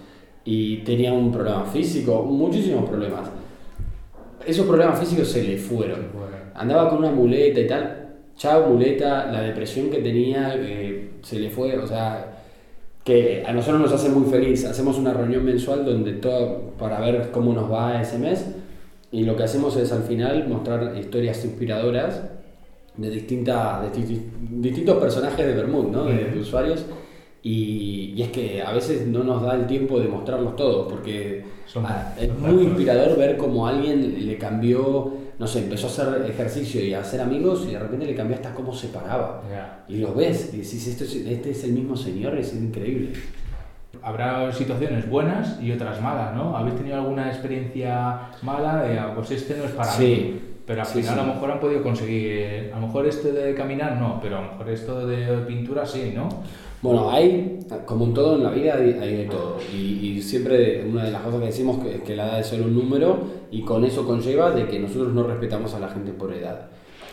[0.44, 3.28] y tenía un problema físico, muchísimos problemas.
[4.44, 6.06] Esos problemas físicos se le fueron.
[6.54, 7.98] Andaba con una muleta y tal.
[8.36, 11.78] Chao, muleta, la depresión que tenía eh, se le fue.
[11.78, 12.40] O sea,
[13.04, 14.64] que a nosotros nos hace muy feliz.
[14.64, 18.46] Hacemos una reunión mensual donde todo, para ver cómo nos va ese mes.
[19.12, 22.22] Y lo que hacemos es al final mostrar historias inspiradoras
[22.96, 24.20] de, distintas, de
[24.60, 26.04] distintos personajes de Bermud, ¿no?
[26.04, 26.84] de, de usuarios
[27.42, 31.44] y, y, es que a veces no nos da el tiempo de mostrarlos todos, porque
[31.66, 36.30] Son, ah, es muy inspirador ver cómo alguien le cambió, no sé, empezó a hacer
[36.30, 39.42] ejercicio y a hacer amigos y de repente le cambió hasta cómo se paraba.
[39.48, 39.84] Yeah.
[39.88, 43.12] Y lo ves y decís, este es, este es el mismo señor, es increíble.
[44.02, 46.56] Habrá situaciones buenas y otras malas, ¿no?
[46.56, 50.40] ¿Habéis tenido alguna experiencia mala de, ah, pues este no es para mí?
[50.64, 53.96] Pero al final a lo mejor han podido conseguir, a lo mejor esto de caminar
[53.96, 56.28] no, pero a lo mejor esto de pintura sí, ¿no?
[56.82, 59.56] Bueno, hay, como en todo en la vida, hay, de todo.
[59.72, 62.74] Y, siempre una de las cosas que decimos que, que la edad es solo un
[62.74, 63.18] número
[63.50, 66.68] y con eso conlleva de que nosotros no respetamos a la gente por edad.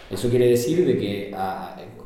[0.10, 1.36] Eso quiere decir de que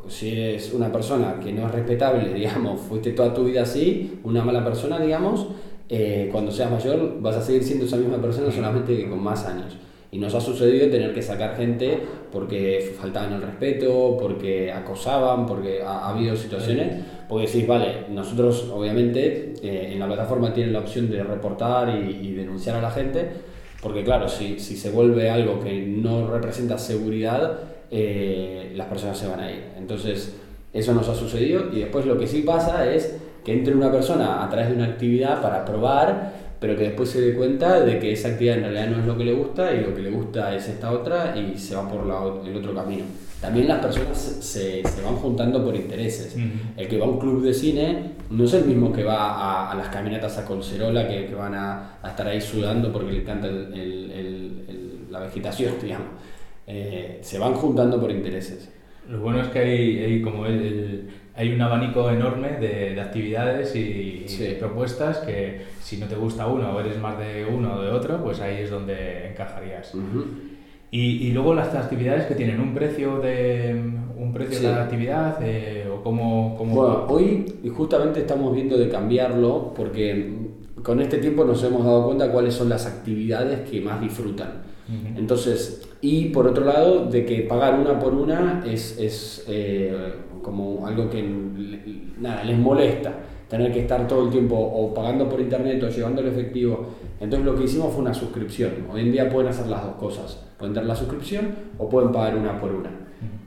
[0.08, 4.44] si eres una persona que no es respetable, digamos, fuiste toda tu vida así, una
[4.44, 5.48] mala persona, digamos,
[5.90, 9.46] eh, cuando seas mayor vas a seguir siendo esa misma persona solamente que con más
[9.46, 9.78] años.
[10.14, 12.00] Y nos ha sucedido tener que sacar gente
[12.32, 19.56] porque faltaban el respeto, porque acosaban, porque ha, habido situaciones, porque decís, vale, nosotros obviamente
[19.64, 23.28] eh, en la plataforma tienen la opción de reportar y, y denunciar a la gente,
[23.82, 29.28] porque claro, si, si, se vuelve algo que no representa seguridad, eh, las personas se
[29.28, 29.64] van a ir.
[29.80, 30.36] Entonces,
[30.72, 34.44] eso nos ha sucedido y después lo que sí pasa es que entre una persona
[34.44, 38.14] a través de una actividad para probar pero que después se dé cuenta de que
[38.14, 40.56] esa actividad en realidad no es lo que le gusta y lo que le gusta
[40.56, 42.06] es esta otra y se va por
[42.48, 43.04] el otro camino.
[43.42, 46.38] También las personas se, se van juntando por intereses.
[46.78, 49.76] El que va a un club de cine no es el mismo que va a,
[49.76, 53.48] las caminatas a Colcerola, que, que van a, a, estar ahí sudando porque le encanta
[53.48, 56.08] el, el, la vegetación, digamos.
[56.66, 58.70] Eh, se van juntando por intereses.
[59.10, 63.76] Lo bueno es que hay, hay como el, hay un abanico enorme de, de actividades
[63.76, 64.26] y,
[64.60, 68.24] propuestas que si no te gusta uno o eres más de uno o de otro,
[68.24, 69.94] pues ahí es donde encajarías.
[70.92, 73.76] y, y, luego las actividades que tienen un precio de
[74.16, 78.90] un precio de la actividad eh, o cómo, cómo bueno, hoy justamente estamos viendo de
[78.90, 80.34] cambiarlo porque
[80.82, 84.64] con este tiempo nos hemos dado cuenta cuáles son las actividades que más disfrutan.
[85.16, 89.96] Entonces, y por otro lado, de que pagar una por una es, es eh,
[90.42, 91.24] como algo que
[92.20, 93.14] nada, les molesta
[93.48, 96.88] tener que estar todo el tiempo o pagando por internet o llevando el efectivo.
[97.22, 98.72] Entonces lo que hicimos fue una suscripción.
[98.92, 100.44] Hoy en día pueden hacer las dos cosas.
[100.58, 102.90] Pueden dar la suscripción o pueden pagar una por una.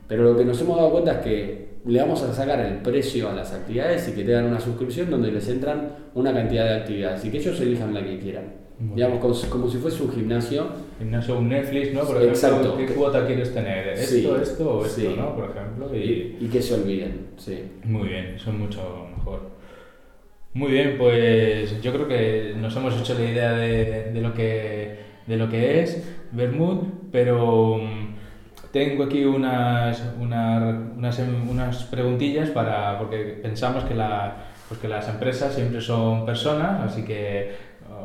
[0.08, 3.28] Pero lo que nos hemos dado cuenta es que le vamos a sacar el precio
[3.28, 7.22] a las actividades y que tengan una suscripción donde les entran una cantidad de actividades
[7.22, 10.66] y que ellos elijan la que quieran digamos, como, si fuese un gimnasio.
[10.98, 12.02] Gimnasio, un Netflix, ¿no?
[12.02, 13.88] Por ejemplo, ¿qué cuota quieres tener?
[13.88, 15.34] ¿Esto, esto o esto, no?
[15.34, 15.96] Por ejemplo.
[15.96, 16.36] Y...
[16.40, 17.62] y, que se olviden, sí.
[17.84, 19.56] Muy bien, eso es mucho mejor.
[20.54, 24.98] Muy bien, pues yo creo que nos hemos hecho la idea de, de lo, que,
[25.26, 26.78] de lo que es Bermud,
[27.12, 28.14] pero mm,
[28.72, 34.36] tengo aquí unas, unas, unas, unas preguntillas para, porque pensamos que, la,
[34.68, 37.54] pues que las empresas siempre son personas, así que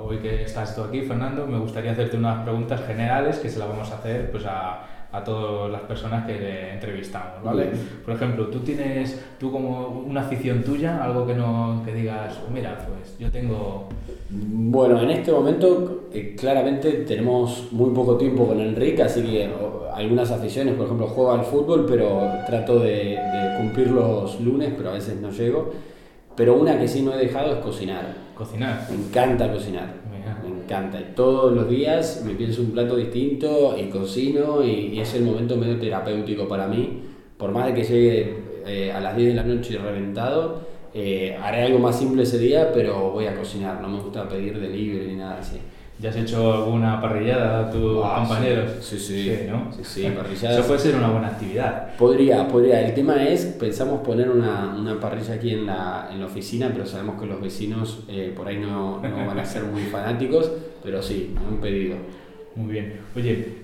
[0.04, 3.70] hoy que estás tú aquí, Fernando, me gustaría hacerte unas preguntas generales que se las
[3.70, 7.70] vamos a hacer pues, a, a todas las personas que entrevistamos, ¿vale?
[8.06, 12.78] Por ejemplo, tú tienes, tú como una afición tuya, algo que no que digas, mira,
[12.88, 13.90] pues yo tengo...
[14.30, 19.50] Bueno, en este momento eh, claramente tenemos muy poco tiempo con Enrique, así que
[19.94, 24.92] algunas aficiones, por ejemplo, juego al fútbol, pero trato de, de cumplir los lunes, pero
[24.92, 25.74] a veces no llego.
[26.36, 28.16] Pero una que sí no he dejado es cocinar.
[28.36, 28.88] ¿Cocinar?
[28.90, 30.02] Me encanta cocinar.
[30.10, 31.00] Me encanta.
[31.16, 35.78] todos los días me pienso un plato distinto y cocino y, es el momento medio
[35.78, 37.02] terapéutico para mí.
[37.38, 40.62] Por más de que llegue eh, a las 10 de la noche reventado,
[40.94, 43.82] eh, haré algo más simple ese día, pero voy a cocinar.
[43.82, 45.58] No me gusta pedir delivery ni nada así.
[46.02, 48.72] ¿Ya has hecho alguna parrillada a tus ah, compañeros?
[48.82, 49.72] Sí, sí, sí, ¿no?
[49.72, 50.06] sí, sí
[50.48, 51.96] Eso puede ser una buena actividad.
[51.96, 52.82] Podría, podría.
[52.82, 56.88] El tema es, pensamos poner una, una parrilla aquí en la, en la, oficina, pero
[56.88, 60.52] sabemos que los vecinos eh, por ahí no, no van a ser muy fanáticos,
[60.84, 61.98] pero sí, un pedido.
[62.56, 63.02] Muy bien.
[63.16, 63.62] Oye,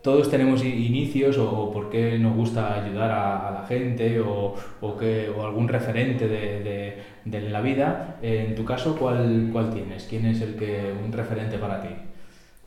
[0.00, 5.28] todos tenemos inicios o, por qué nos gusta ayudar a, la gente o, o, que,
[5.30, 8.18] o algún referente de, de, de, la vida.
[8.22, 10.06] En tu caso, ¿cuál, ¿cuál tienes?
[10.08, 11.88] ¿Quién es el que un referente para ti?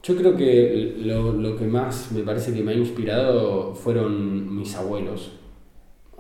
[0.03, 4.75] Yo creo que lo, lo, que más me parece que me ha inspirado fueron mis
[4.75, 5.33] abuelos.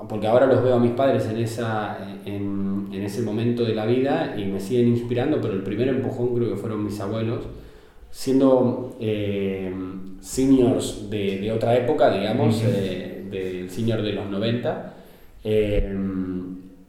[0.09, 3.85] Porque ahora los veo a mis padres en, esa, en, en ese momento de la
[3.85, 7.45] vida y me siguen inspirando, pero el primer empujón creo que fueron mis abuelos
[8.11, 9.71] siendo eh,
[10.19, 14.93] seniors de, de, otra época, digamos, eh, del senior de los 90,
[15.43, 15.95] eh,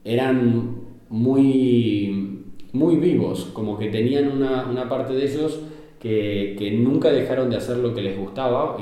[0.05, 2.43] eran muy,
[2.73, 5.61] muy vivos, como que tenían una, una parte de ellos
[5.99, 8.77] que, que, nunca dejaron de hacer lo que les gustaba,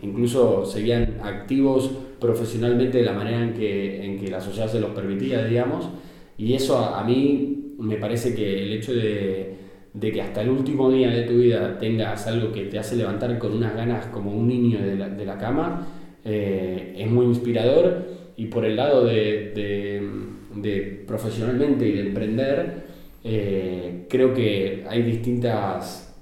[0.00, 4.90] incluso seguían activos profesionalmente de la manera en que, en que la sociedad se los
[4.90, 5.88] permitía, digamos,
[6.38, 9.62] y eso a mí me parece que el hecho de
[9.94, 13.38] de que hasta el último día de tu vida tengas algo que te hace levantar
[13.38, 15.86] con unas ganas como un niño de la, de la cama,
[16.24, 20.10] eh, es muy inspirador y por el lado de, de,
[20.54, 22.92] de, profesionalmente y de emprender,
[23.24, 26.12] Eh, creo que hay distintas...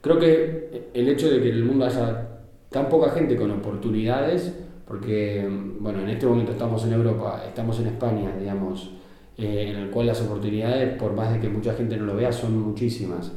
[0.00, 2.28] Creo que el hecho de que en el mundo haya
[2.70, 4.54] tan poca gente con oportunidades,
[4.86, 5.46] porque,
[5.80, 8.90] bueno, en este momento estamos en Europa, estamos en España, digamos,
[9.38, 12.32] eh, en el cual las oportunidades, por más de que mucha gente no lo vea,
[12.32, 13.32] son muchísimas.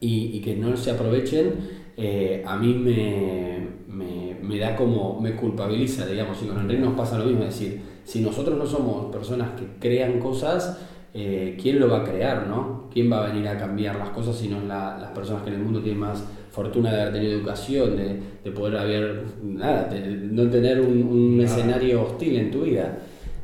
[0.00, 1.54] Y, que no se aprovechen,
[1.96, 6.94] eh, a mí me, me, me, da como, me culpabiliza, digamos, y con Enrique nos
[6.94, 10.78] pasa lo mismo, es decir, si nosotros no somos personas que crean cosas,
[11.12, 12.88] eh, ¿quién lo va a crear, no?
[12.92, 15.56] ¿Quién va a venir a cambiar las cosas si no la, las personas que en
[15.56, 20.00] el mundo tienen más fortuna de haber tenido educación, de, de poder haber, nada, de
[20.08, 22.98] no tener un, un escenario hostil en tu vida?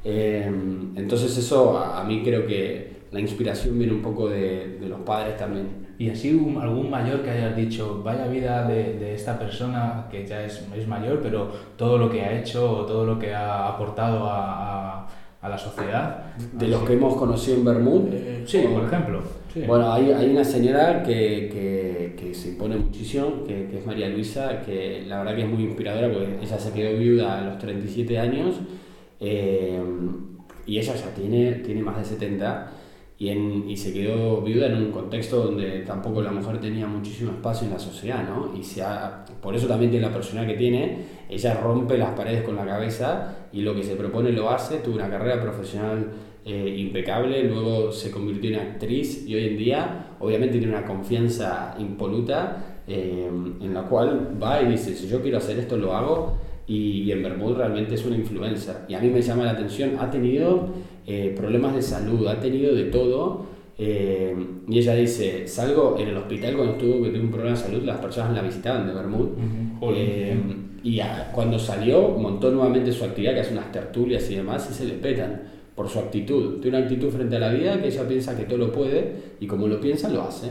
[0.05, 0.51] Eh,
[0.97, 5.01] entonces eso a, a, mí creo que la inspiración viene un poco de, de los
[5.01, 5.80] padres también.
[6.01, 10.27] ¿Y así un, algún mayor que hayas dicho, vaya vida de, de esta persona que
[10.27, 14.25] ya es, es, mayor, pero todo lo que ha hecho, todo lo que ha aportado
[14.25, 15.09] a, a,
[15.43, 16.25] a la sociedad?
[16.55, 18.09] ¿De los que hemos conocido en Bermud?
[18.15, 19.21] Eh, sí, por ejemplo.
[19.53, 19.61] Sí.
[19.67, 24.09] Bueno, hay, hay, una señora que, que, que, se impone muchísimo, que, que, es María
[24.09, 27.59] Luisa, que la verdad que es muy inspiradora porque ella se quedó viuda a los
[27.59, 28.55] 37 años
[29.21, 29.79] eh,
[30.65, 32.73] y ella ya tiene, tiene más de 70
[33.21, 37.33] y, en, y se quedó viuda en un contexto donde tampoco la mujer tenía muchísimo
[37.33, 38.59] espacio en la sociedad, ¿no?
[38.59, 42.45] Y se ha, por eso también tiene la personalidad que tiene, ella rompe las paredes
[42.45, 46.11] con la cabeza y lo que se propone lo hace, tuvo una carrera profesional
[46.47, 51.77] eh, impecable, luego se convirtió en actriz y hoy en día obviamente tiene una confianza
[51.79, 53.29] impoluta eh,
[53.61, 57.23] en la cual va y dice, si yo quiero hacer esto lo hago y, en
[57.23, 58.77] Bermud realmente es una influencer.
[58.89, 60.69] Y a mí me llama la atención, ha tenido
[61.07, 63.47] eh, problemas de salud, ha tenido de todo.
[63.79, 64.37] Eh,
[64.69, 67.83] y ella dice, salgo en el hospital cuando estuvo que tuvo un problema de salud,
[67.83, 69.29] las personas la visitaban de Bermud.
[69.29, 69.95] Uh -huh.
[69.97, 70.37] eh,
[70.83, 74.75] y a, cuando salió, montó nuevamente su actividad, que hace unas tertulias y demás, y
[74.75, 75.43] se le petan
[75.75, 76.61] por su actitud.
[76.61, 79.47] Tiene una actitud frente a la vida que ella piensa que todo lo puede y
[79.47, 80.49] como lo piensa, lo hace.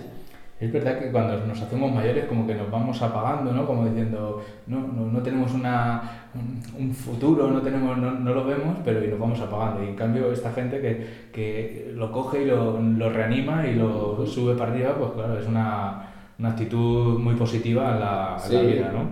[0.60, 3.66] Es verdad que cuando nos hacemos mayores como que nos vamos apagando, ¿no?
[3.66, 8.44] Como diciendo, no, no, no tenemos una, un, un, futuro, no, tenemos, no, no, lo
[8.44, 9.84] vemos, pero y nos vamos apagando.
[9.84, 14.26] Y en cambio esta gente que, que lo coge y lo, lo reanima y lo
[14.26, 18.54] sube para arriba, pues claro, es una, una actitud muy positiva a la, a sí.
[18.54, 19.10] la vida, ¿no?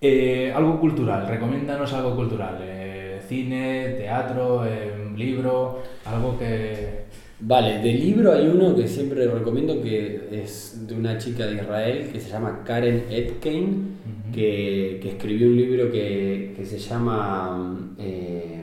[0.00, 2.58] Eh, algo cultural, recomiéndanos algo cultural.
[2.60, 7.05] Eh, cine, teatro, eh, libro, algo que...
[7.38, 12.08] Vale, de libro hay uno que siempre recomiendo que es de una chica de Israel
[12.10, 14.34] que se llama Karen Etkein, uh -huh.
[14.34, 18.62] que, que, escribió un libro que, que se llama eh,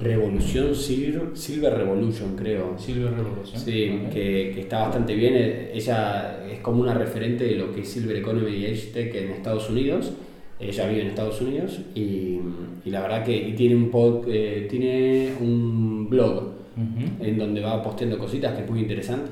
[0.00, 2.78] Revolución Silver, Silver, Revolution, creo.
[2.78, 3.60] Silver Revolution.
[3.60, 4.08] Sí, okay.
[4.12, 5.34] que, que, está bastante bien.
[5.74, 9.30] Ella es como una referente de lo que es Silver Economy y Age Tech en
[9.32, 10.12] Estados Unidos.
[10.58, 12.40] Ella vive en Estados Unidos y,
[12.84, 17.26] y la verdad que y tiene, un pod, eh, tiene un blog uh -huh.
[17.26, 19.30] en donde va posteando cositas que es muy interesante.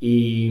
[0.00, 0.48] Y,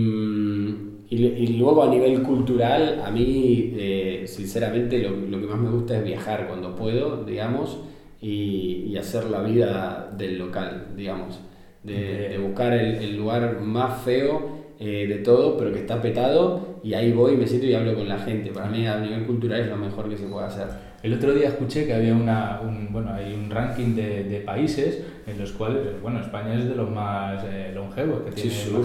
[1.09, 5.69] y, y luego a nivel cultural, a mí, eh, sinceramente, lo, lo, que más me
[5.69, 7.79] gusta es viajar cuando puedo, digamos,
[8.21, 11.39] y, y hacer la vida del local, digamos.
[11.83, 16.79] De, de buscar el, el, lugar más feo eh, de todo, pero que está petado,
[16.83, 18.51] y ahí voy, me siento y hablo con la gente.
[18.51, 20.67] Para mí, a nivel cultural, es lo mejor que se puede hacer.
[21.01, 25.01] El otro día escuché que había una, un, bueno, hay un ranking de, de, países
[25.25, 28.49] en los cuales, bueno, España es de los más eh, longevos que tiene.
[28.51, 28.75] Sí, sí.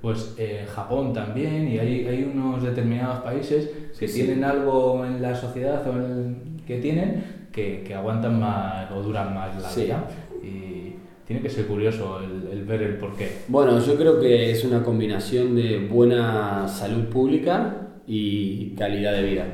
[0.00, 5.20] Pues eh, Japón también, y hay, hay unos determinados países que sí, tienen algo en
[5.20, 10.08] la sociedad o en, que tienen que, que, aguantan más o duran más la vida.
[10.42, 10.94] Y
[11.26, 13.30] tiene que ser curioso el, el ver el porqué.
[13.48, 19.46] Bueno, yo creo que es una combinación de buena salud pública y calidad de vida.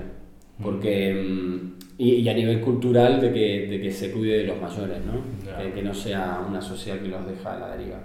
[0.61, 1.15] Porque.
[1.15, 5.05] Mm y, y, a nivel cultural de que, de que se cuide de los mayores,
[5.05, 5.21] ¿no?
[5.45, 5.59] Yeah.
[5.59, 7.99] Que, que, no sea una sociedad que los deja a la deriva.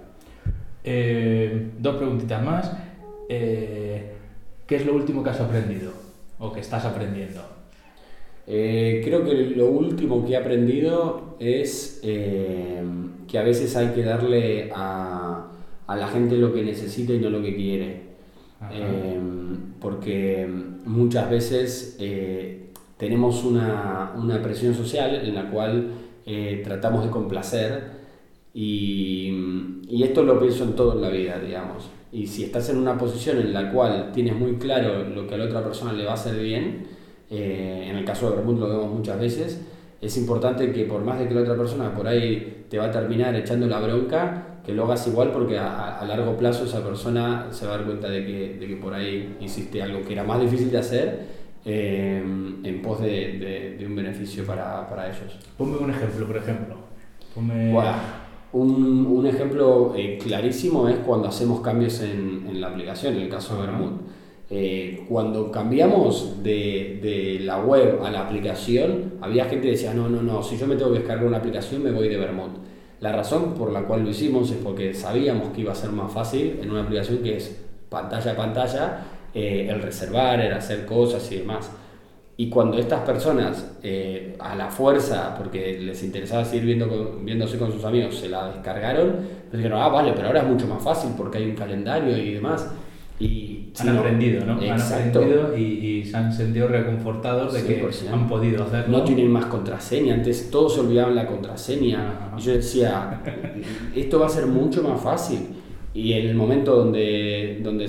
[0.84, 2.76] Eh, dos preguntitas más.
[3.26, 4.12] Eh,
[4.66, 5.92] ¿Qué es lo último que has aprendido
[6.38, 7.40] o que estás aprendiendo?
[8.46, 14.70] Eh, creo que lo último que he aprendido es que a veces hay que darle
[14.74, 15.48] a,
[15.86, 18.02] a, la gente lo que necesita y no lo que quiere.
[18.70, 19.18] Eh,
[19.80, 20.46] porque
[20.84, 21.96] muchas veces
[22.96, 25.90] tenemos una, una, presión social en la cual
[26.24, 27.96] eh, tratamos de complacer
[28.54, 31.90] y, y, esto lo pienso en todo en la vida, digamos.
[32.10, 35.38] Y si estás en una posición en la cual tienes muy claro lo que a
[35.38, 36.86] la otra persona le va a hacer bien,
[37.30, 39.60] eh, en el caso de Bermud lo vemos muchas veces,
[40.00, 42.90] es importante que por más de que la otra persona por ahí te va a
[42.90, 47.48] terminar echando la bronca, que lo hagas igual porque a, a largo plazo esa persona
[47.50, 50.24] se va a dar cuenta de que, de que por ahí hiciste algo que era
[50.24, 52.22] más difícil de hacer eh,
[52.62, 53.08] en pos de,
[53.38, 55.36] de, de, un beneficio para, para ellos.
[55.58, 56.76] Ponme un ejemplo, por ejemplo.
[57.34, 57.72] Ponme...
[57.72, 57.92] Bueno,
[58.52, 63.28] un, un ejemplo eh, clarísimo es cuando hacemos cambios en, en la aplicación, en el
[63.28, 64.00] caso de Vermouth.
[64.48, 70.08] Eh, cuando cambiamos de, de, la web a la aplicación, había gente que decía, no,
[70.08, 72.58] no, no, si yo me tengo que descargar una aplicación me voy de Vermont.
[73.00, 76.12] La razón por la cual lo hicimos es porque sabíamos que iba a ser más
[76.12, 78.98] fácil en una aplicación que es pantalla a pantalla,
[79.38, 81.70] eh, el reservar, el hacer cosas y demás.
[82.38, 87.70] Y cuando estas personas, eh, a la fuerza, porque les interesaba seguir viendo viéndose con
[87.70, 89.16] sus amigos, se la descargaron,
[89.50, 92.32] pues dijeron, ah, vale, pero ahora es mucho más fácil porque hay un calendario y
[92.32, 92.66] demás.
[93.20, 94.54] Y, han aprendido, ¿no?
[94.54, 98.98] Han aprendido y, se han sentido reconfortados de que han podido hacerlo.
[98.98, 102.30] No tienen más contraseña, antes todos se olvidaban la contraseña.
[102.38, 103.20] Y yo decía,
[103.94, 105.40] esto va a ser mucho más fácil.
[105.92, 107.86] Y en el momento donde, donde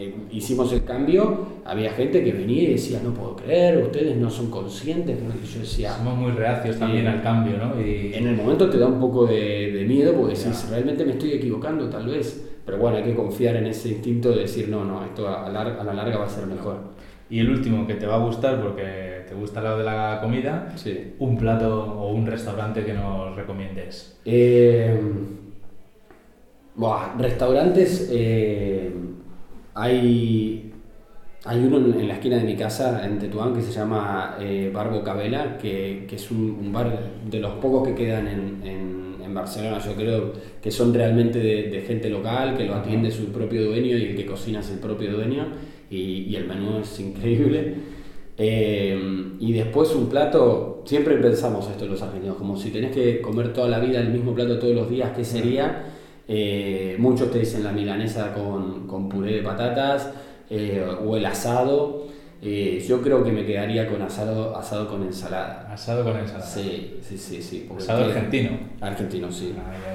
[0.00, 4.30] eh, hicimos el cambio, había gente que venía y decía, no puedo creer, ustedes no
[4.30, 5.18] son conscientes.
[5.18, 7.78] Y yo decía, Somos muy reacios también al cambio, ¿no?
[7.78, 8.14] Y...
[8.14, 11.32] En el momento te da un poco de, de miedo porque decís, realmente me estoy
[11.32, 12.46] equivocando tal vez.
[12.64, 15.92] Pero bueno, hay que confiar en ese instinto de decir, no, no, esto a, la
[15.92, 16.78] larga va a ser mejor.
[17.28, 20.72] Y el último que te va a gustar porque te gusta lo de la comida,
[20.76, 21.14] sí.
[21.18, 24.18] un plato o un restaurante que nos recomiendes.
[24.24, 24.98] Eh,
[27.18, 28.92] restaurantes, eh,
[29.74, 30.72] hay,
[31.44, 35.02] hay uno en, la esquina de mi casa, en Tetuán, que se llama eh, Barbo
[35.02, 36.98] Cabela, que, que es un, bar
[37.30, 39.00] de los pocos que quedan en, en,
[39.32, 39.78] Barcelona.
[39.78, 43.96] Yo creo que son realmente de, de, gente local, que lo atiende su propio dueño
[43.96, 45.46] y el que cocina es el propio dueño,
[45.88, 47.76] y, y el menú es increíble.
[48.42, 48.98] Eh,
[49.38, 53.68] y después un plato, siempre pensamos esto los argentinos, como si tenés que comer toda
[53.68, 55.84] la vida el mismo plato todos los días, ¿qué sería?
[56.32, 60.12] Eh, muchos te dicen la milanesa con, con puré de patatas
[60.48, 62.06] eh, o el asado.
[62.40, 65.68] Eh, yo creo que me quedaría con asado, asado con ensalada.
[65.72, 66.46] Asado con ensalada.
[66.46, 67.42] Sí, sí, sí.
[67.42, 68.50] sí asado argentino.
[68.80, 69.52] Argentino, sí.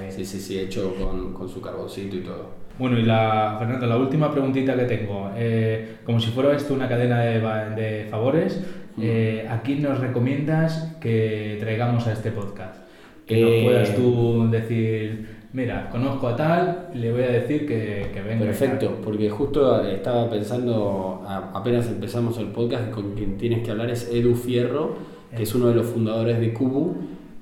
[0.10, 2.50] Sí, sí, sí, hecho con, con, su carboncito y todo.
[2.78, 5.32] Bueno, y la, Fernando, la última preguntita que tengo.
[5.38, 7.40] Eh, como si fuera esto una cadena de,
[7.82, 8.62] de favores,
[8.98, 9.02] mm.
[9.02, 12.82] eh, ¿a quién nos recomiendas que traigamos a este podcast?
[13.26, 18.22] Que nos puedas tú decir mira, conozco a tal, le voy a decir que, que
[18.22, 18.46] venga.
[18.46, 24.12] Perfecto, porque justo estaba pensando, apenas empezamos el podcast, con quien tienes que hablar es
[24.12, 24.96] Edu Fierro,
[25.36, 26.96] que es uno de los fundadores de Cubu,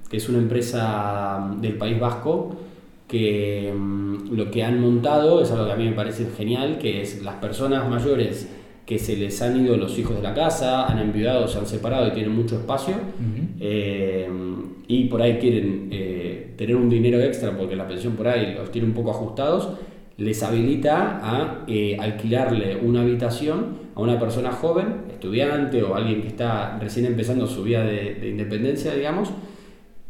[0.10, 2.56] que es una empresa del País Vasco,
[3.08, 7.02] que mm, lo que han montado es algo que a mí me parece genial, que
[7.02, 8.48] es las personas mayores
[8.86, 12.08] que se les han ido los hijos de la casa, han enviudado, se han separado
[12.08, 12.96] y tienen mucho espacio,
[13.60, 14.30] eh,
[14.88, 16.13] y por ahí quieren eh,
[16.56, 19.70] tener un dinero extra porque la pensión por ahí los tiene un poco ajustados,
[20.18, 26.28] les habilita a eh, alquilarle una habitación a una persona joven, estudiante o alguien que
[26.28, 29.32] está recién empezando su vida de, de independencia, digamos,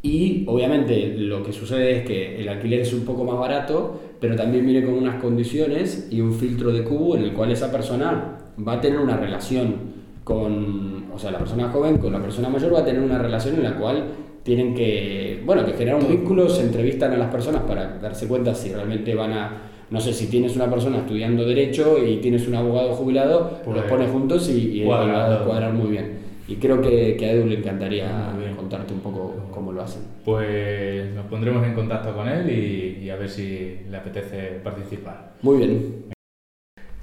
[0.06, 4.36] y obviamente lo que sucede es que el alquiler es un poco más barato, pero
[4.36, 8.38] también viene con unas condiciones y un filtro de cubo en el cual esa persona
[8.68, 9.76] va a tener una relación
[10.26, 13.56] con, o sea, la persona joven con la persona mayor va a tener una relación
[13.56, 14.04] en la cual
[14.44, 18.54] tienen que, bueno, que generar un vínculo, se entrevistan a las personas para darse cuenta
[18.54, 22.56] si realmente van a, no sé, si tienes una persona estudiando derecho y tienes un
[22.56, 26.24] abogado jubilado, los pones juntos y, y va a cuadrar muy bien.
[26.46, 30.02] Y creo que, que, a Edu le encantaría contarte un poco cómo lo hacen.
[30.26, 35.36] Pues nos pondremos en contacto con él y, y a ver si le apetece participar.
[35.42, 36.14] Muy bien.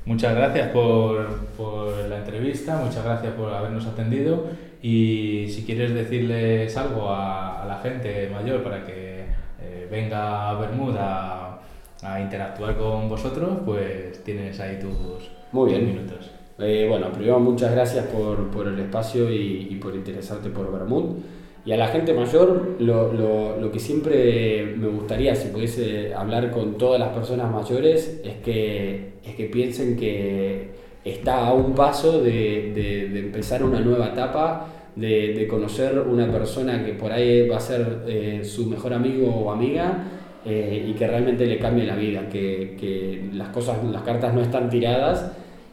[0.04, 1.26] Muchas gracias por,
[1.56, 1.89] por,
[2.30, 4.46] entrevista, muchas gracias por habernos atendido
[4.80, 9.24] y si quieres decirles algo a, a la gente mayor para que
[9.60, 11.60] eh, venga a Bermuda
[12.02, 15.86] a, interactuar con vosotros, pues tienes ahí tus, Muy bien.
[15.86, 16.30] minutos.
[16.58, 21.16] Eh, bueno, primero muchas gracias por, por el espacio y, y, por interesarte por Bermud.
[21.64, 26.50] Y a la gente mayor, lo, lo, lo, que siempre me gustaría, si pudiese hablar
[26.50, 32.20] con todas las personas mayores, es que, es que piensen que está a un paso
[32.22, 37.48] de, de, de empezar una nueva etapa, de, de, conocer una persona que por ahí
[37.48, 40.04] va a ser eh, su mejor amigo o amiga
[40.44, 44.42] eh, y que realmente le cambie la vida, que, que las cosas, las cartas no
[44.42, 45.32] están tiradas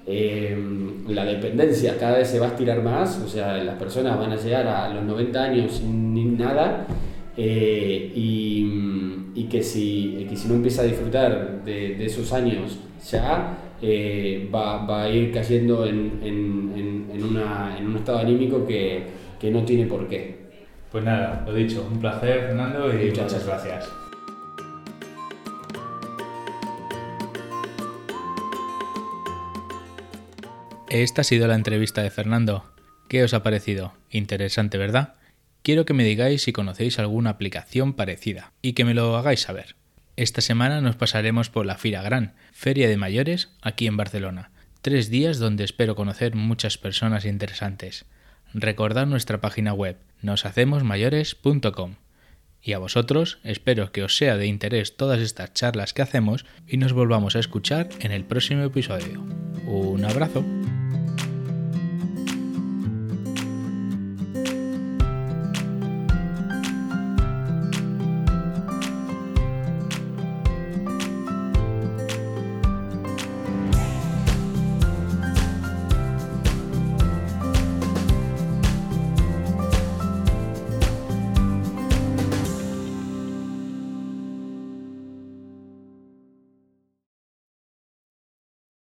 [0.09, 0.57] eh,
[1.09, 4.37] la dependencia cada vez se va a estirar más, o sea, las personas van a
[4.37, 6.85] llegar a los 90 años sin nada
[7.39, 12.79] eh, y, y, que, si, que si no empieza a disfrutar de, de esos años
[13.09, 18.65] ya, eh, va, va, a ir cayendo en, en, en, una, en un estado anímico
[18.65, 19.03] que,
[19.39, 20.47] que, no tiene por qué.
[20.91, 23.89] Pues nada, lo dicho, un placer Fernando y muchas, muchas gracias.
[30.89, 32.63] Esta ha sido la entrevista de Fernando.
[33.09, 33.93] ¿Qué os ha parecido?
[34.09, 35.16] Interesante, ¿verdad?
[35.67, 39.75] Quiero que me digáis si conocéis alguna aplicación parecida y que me lo hagáis saber.
[40.15, 44.49] Esta semana nos pasaremos por la Fira Gran, Feria de Mayores, aquí en Barcelona.
[44.81, 48.05] Tres días donde espero conocer muchas personas interesantes.
[48.53, 51.95] Recordad nuestra página web noshacemosmayores.com.
[52.61, 56.77] Y a vosotros espero que os sea de interés todas estas charlas que hacemos y
[56.77, 59.21] nos volvamos a escuchar en el próximo episodio.
[59.65, 60.45] Un abrazo.